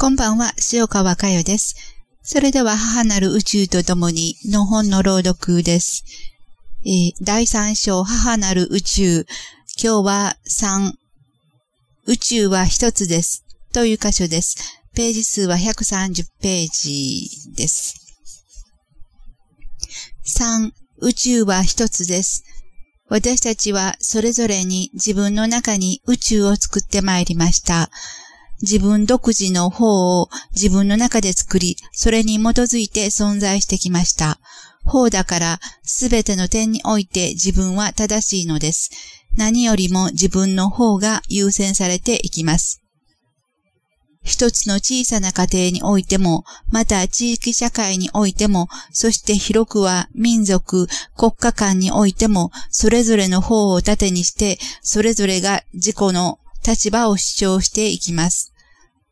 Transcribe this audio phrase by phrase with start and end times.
[0.00, 1.74] こんばんは、塩川佳代です。
[2.22, 6.04] それでは母なる宇宙と共にの本の朗読です。
[6.86, 9.26] えー、第三章母なる宇宙。
[9.82, 10.92] 今日は3。
[12.06, 13.44] 宇宙は一つです。
[13.72, 14.54] という箇所です。
[14.94, 17.96] ページ数は130ページです。
[20.24, 20.70] 3.
[20.98, 22.44] 宇宙は一つです。
[23.08, 27.90] 私たちはそれぞれに自分の中に宇宙を作ってまいりました。
[28.62, 34.38] 自分独自の法を自分の中で作り、それに基づいて存在してきました。
[34.84, 38.90] 法だからすべての点において自分は正しいのです。
[39.36, 42.82] 何よりも自分の方が優先されていきます。
[44.28, 50.86] 一つの小さな家庭においても、また地域社会においても、そして広くは民族、
[51.16, 58.52] 国家間においても、それぞれの方を盾にして、それぞれが自己の立場を主張していきます。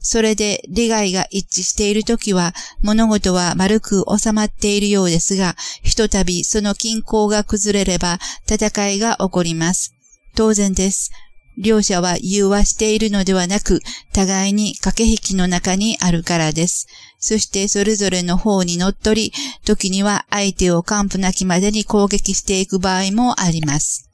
[0.00, 9.94] それで利害が一致しているときは物事は丸く収まっているようですが、ひとたびその均衡が崩れれば戦いが起こります。
[10.34, 11.10] 当然です。
[11.56, 13.80] 両者は融和しているのではなく、
[14.12, 16.88] 互いに駆け引きの中にあるからです。
[17.20, 19.32] そしてそれぞれの方に乗っ取り、
[19.64, 24.10] 時には相手を完膚なきまでに攻撃していく場合もあります。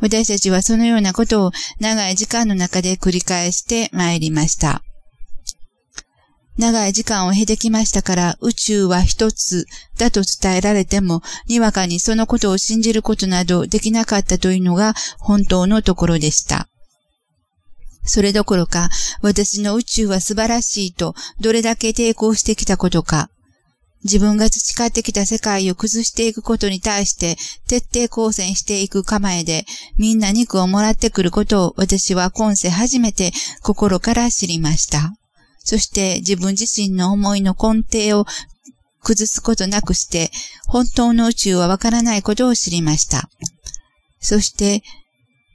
[0.00, 4.82] 私たちはそのようなことを長い時間の中で繰り返して参りました。
[6.58, 9.66] 長い時間を経てきましたから宇宙は一つ
[9.98, 16.68] だと伝えられても、にわかにそのことを信じることなどできなかったというのが本当のところでした。
[18.04, 18.88] それどころか、
[19.20, 23.28] 私の宇宙は素晴らしいとどれだけ抵抗してきたことか、
[24.04, 29.64] 自分が培ってきた世界を崩していくことに対して徹底抗戦していく構えで
[29.96, 35.12] みんな肉をもらってくることを私は今世初めて心から知りました。
[35.58, 38.24] そして自分自身の思いの根底を
[39.02, 40.30] 崩すことなくして
[40.66, 43.28] 本当の宇宙はわからないことを知りました。
[44.20, 44.82] そして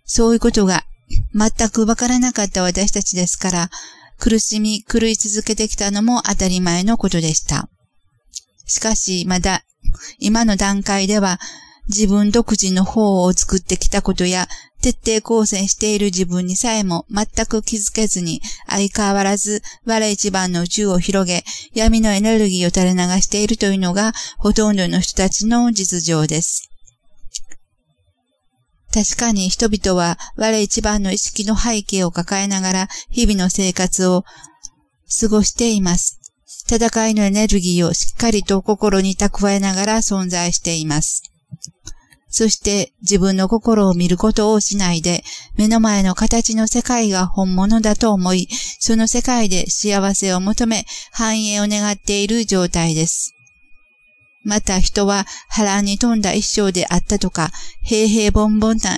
[0.05, 0.83] そういうことが
[1.33, 3.69] 全くわからなかった私たちですから
[4.19, 7.69] 苦しみ狂い続けてきたのも当たり前のことでした。
[8.71, 9.63] しかし、まだ、
[10.17, 11.39] 今の段階では、
[11.89, 14.47] 自分独自の方を作ってきたことや、
[14.81, 21.43] 徹底抗戦している自分にさえも全く気づけずに、相変わらず我一番の宇宙を広げ、
[21.73, 26.69] 闇のエネルギーを垂れ流しているというのが、ほとんどの人たちの実情です。
[28.93, 34.25] 確かに人々は我一番の意識の背景を抱えながら日々の生活を
[35.19, 36.20] 過ごしています。
[36.69, 41.23] 戦いのエネルギーをしっかりと心に蓄えながら存在しています。
[42.29, 45.23] そして自分の心を見ることをしないで、
[45.57, 48.47] 目の前の形の世界が本物だと思い、
[48.79, 53.35] その世界で幸せを求め、繁栄を願っている状態です。
[54.43, 57.51] また人は波乱に富んだ一生であったとか、
[57.83, 58.97] 平々凡々な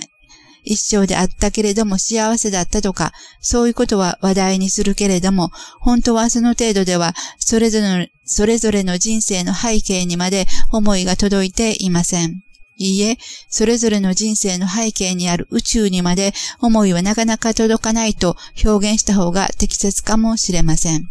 [0.64, 12.40] 一生であったけれども幸せだったとか、そういうことは話題にするけれども、本当はその程度では、それぞれの、それぞれの人生の背景にまで思いが届いていません。
[12.76, 21.04] いいえ、それぞれの人生の背景にある宇宙にまで思いはなかなか届かないと表現した方が適切かもしれません。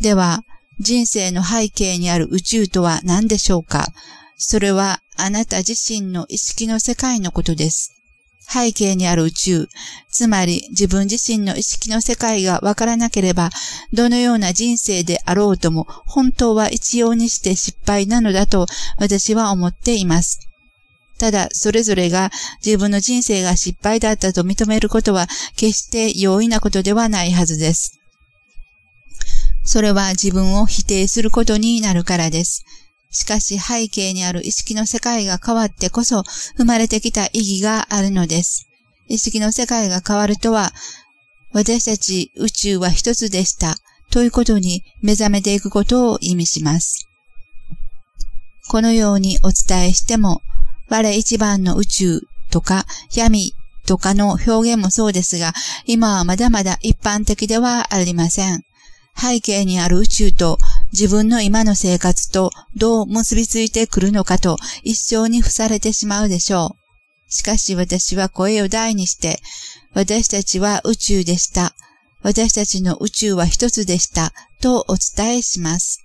[0.00, 0.42] では、
[0.80, 3.92] 人生の背景にある宇宙とは何でしょうか？
[4.36, 7.95] それはあなた自身の意識の世界のことです。
[8.56, 9.68] 背景にある宇宙、
[10.10, 13.50] つまり自分自身の意識の世界がわからなければ、
[13.92, 18.66] どのような人生であろうとも、本当は一様にして失敗なのだと
[18.98, 20.40] 私は思っています。
[21.18, 22.30] ただ、それぞれが
[22.64, 28.00] 自分の人生が失敗だったと認めることは決して容易なことではないはずです。
[29.64, 32.64] それは自分を否定することになるからです。
[33.16, 36.22] しかし背景にある意識の世界が変わってこそ
[36.58, 38.68] 生まれてきた意義があるのです。
[39.08, 40.70] 意識の世界が変わるとは、
[41.52, 43.76] 私たち宇宙は一つでした
[44.10, 47.08] ということに目覚めていくことを意味します。
[48.68, 50.42] このようにお伝えしても、
[50.90, 52.20] 我一番の宇宙
[52.50, 52.84] とか
[53.14, 53.54] 闇
[53.86, 55.54] とかの表現もそうですが、
[55.86, 58.62] 今はまだまだ一般的ではありません。
[59.18, 60.58] 背景にある宇宙と
[60.92, 66.76] 自分の今の生活とどう結びついてくるのかと一生に付されてしまうでしょ
[67.28, 67.32] う。
[67.32, 69.40] しかし私は声を大にして、
[69.94, 71.74] 私たちは宇宙でした。
[72.22, 74.32] 私たちの宇宙は一つでした。
[74.60, 76.02] とお伝えします。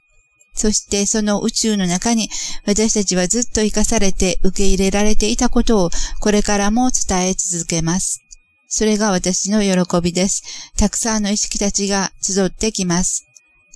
[0.54, 2.30] そしてその宇宙の中に
[2.66, 5.90] 私たちはずっと生かされて受け入れられていたことを
[6.20, 8.22] これからも伝え続けます。
[8.68, 10.44] それが私の喜びです。
[10.78, 13.31] たくさんの意識たちが集ってきます。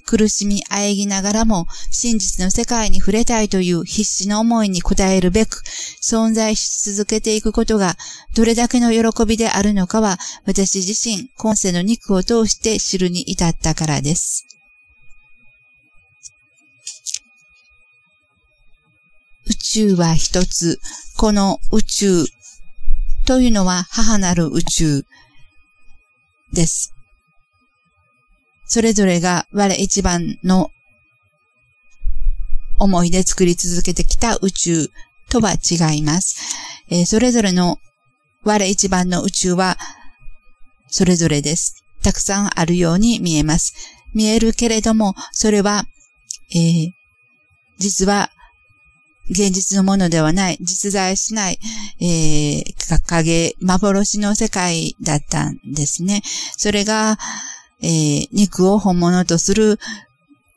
[0.06, 5.63] 苦しみ、あえぎながらも、真実の世界に触れたいという必死の思いに応えるべく、
[6.02, 7.98] 存在し続けていくことが、
[8.36, 14.46] どれだけの喜びであるのかは、私自身、今世の肉を通して知るに至ったからです。
[19.48, 20.80] 宇宙は一つ、
[21.18, 22.25] この宇宙
[23.25, 25.04] というのは母なる宇宙
[26.54, 26.95] です。
[28.66, 30.72] それぞれが我一番の
[32.80, 34.90] 思いで作り続けてきた宇宙
[35.30, 36.36] とは違います。
[36.90, 37.80] えー、それぞれの
[38.44, 39.78] 我一番の宇宙は
[40.88, 41.84] それぞれです。
[42.04, 43.74] たくさんあるように見えます。
[44.14, 45.86] 見えるけれども、それは、
[46.52, 46.92] えー、
[47.78, 48.30] 実は
[49.30, 51.60] 現実のものではない、実在しない、
[52.00, 56.22] えー、影、幻の世界だったんですね。
[56.58, 57.18] それが、
[57.86, 59.80] えー、肉を本物とする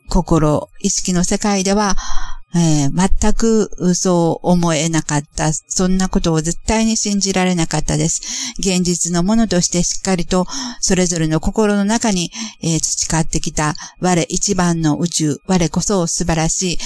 [0.08, 1.94] 心、意識の世界では、
[2.54, 5.52] えー、全くそう思えなかった。
[5.52, 8.54] そんなことを絶対に信じられなかったです。
[8.58, 10.46] 現実のものとしてしっかりと
[10.80, 12.32] それぞれの心の中に、
[12.62, 16.78] えー、培ってきた我一番の宇宙、我こそ素晴らしい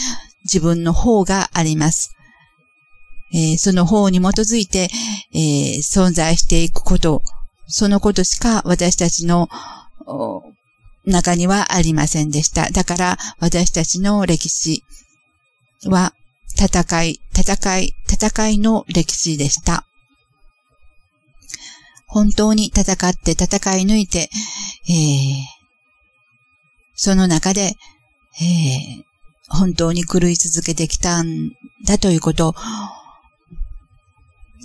[0.42, 2.16] 自分の方があります。
[3.32, 4.90] えー、その方に基づいて、
[5.32, 7.22] え存在していくこと、
[7.68, 9.48] そのことしか私たちの
[11.04, 12.70] 中にはありませんでした。
[12.70, 14.82] だから私たちの歴史
[15.86, 16.14] は
[16.56, 19.86] 戦い、戦い、戦いの歴史でした。
[22.06, 24.28] 本当に戦って戦い抜いて、
[24.88, 24.92] えー、
[26.94, 27.74] その中で、
[28.40, 29.04] えー、
[29.48, 31.52] 本当に狂い続けてきたん
[31.86, 32.54] だということ、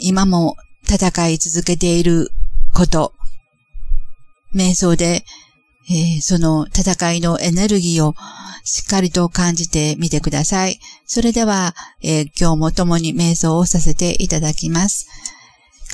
[0.02, 2.30] 今も戦い続けている
[2.74, 3.14] こと、
[4.54, 5.24] 瞑想で、
[5.90, 8.14] えー、その戦いのエネルギーを
[8.64, 10.80] しっかりと感じてみてください。
[11.06, 11.74] それでは、
[12.04, 15.08] えー、今日も共に瞑想をさせていただきます。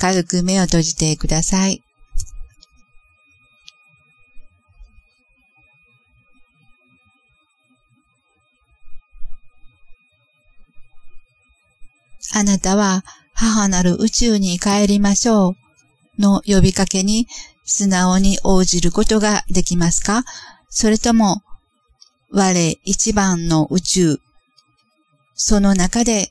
[0.00, 1.82] 軽く目を閉じてください。
[12.36, 15.50] あなたは母なる宇宙に帰りましょ
[16.18, 17.28] うの呼びかけに
[17.64, 20.24] 素直に応じることができますか？
[20.68, 21.42] それとも、
[22.30, 24.18] 我一番の宇宙、
[25.34, 26.30] その中で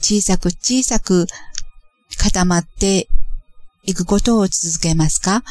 [0.00, 1.26] 小さく小さく
[2.18, 3.08] 固まって
[3.84, 5.42] いくことを続けますか？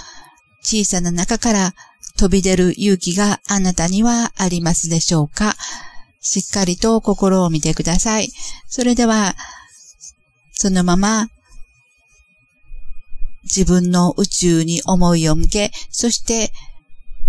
[0.61, 1.73] 小さな中から
[2.17, 5.55] 飛び出る勇気があなたにはありますでしょうか？
[6.21, 8.29] しっかりと心を見てください。
[8.67, 9.35] それでは、
[10.51, 11.29] そのまま
[13.43, 16.51] 自分の宇宙に思いを向け、そして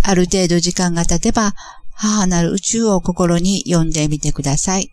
[0.02, 1.54] ある程度時間が経てば、
[1.92, 4.90] 母なる宇宙を心に読んでみてください。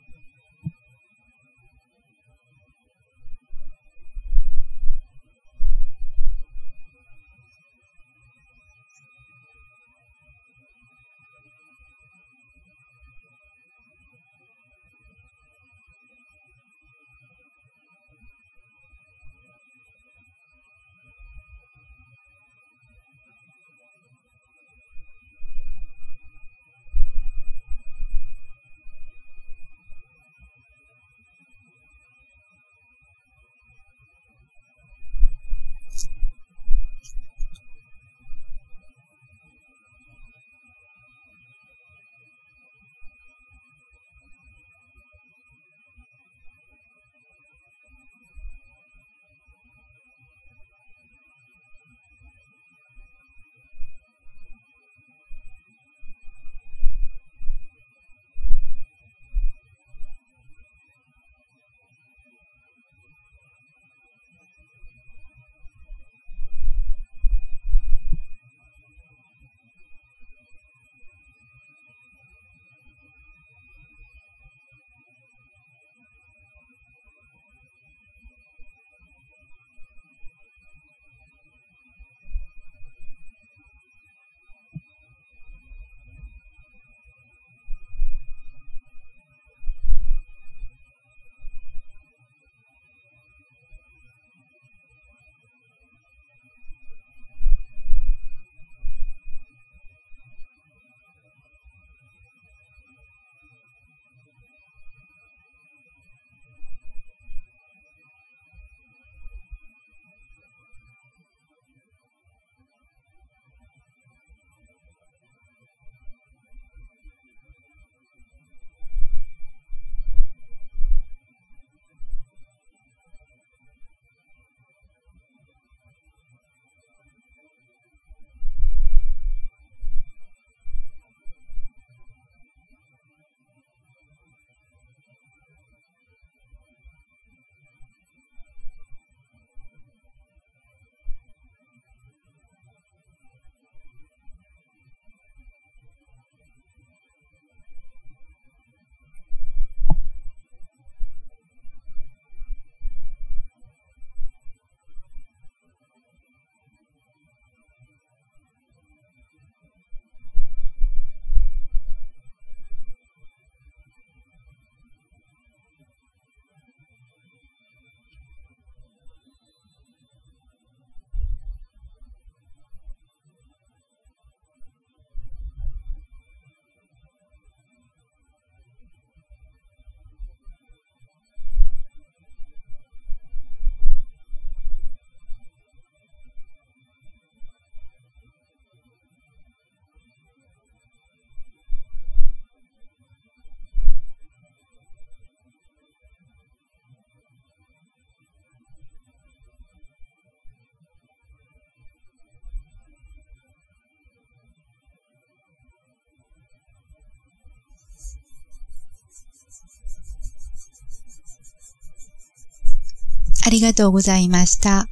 [213.48, 214.90] ありがとうございました。